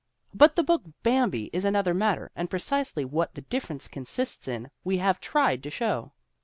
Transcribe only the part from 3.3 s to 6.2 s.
the difference consists in we have tried to show.